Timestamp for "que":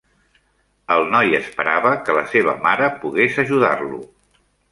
2.07-2.15